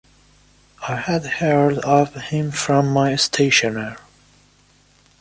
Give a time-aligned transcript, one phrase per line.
[0.89, 3.97] I had heard of him from my stationer.